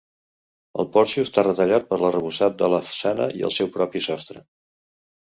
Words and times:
El 0.83 0.87
porxo 0.93 1.25
està 1.27 1.43
retallat 1.47 1.85
per 1.91 1.99
l'arrebossat 2.03 2.55
de 2.61 2.69
la 2.75 2.79
façana 2.87 3.27
i 3.41 3.45
el 3.51 3.53
seu 3.59 3.69
propi 3.75 4.03
sostre. 4.07 4.43